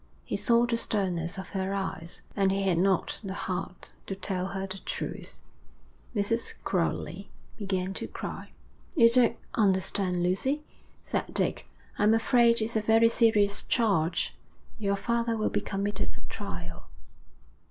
[0.25, 4.47] He saw the sternness of her eyes, and he had not the heart to tell
[4.47, 5.43] her the truth.
[6.15, 6.55] Mrs.
[6.63, 8.49] Crowley began to cry.
[8.95, 10.63] 'You don't understand, Lucy,'
[11.03, 11.67] said Dick.
[11.99, 14.35] 'I'm afraid it's a very serious charge.
[14.79, 16.87] Your father will be committed for trial.'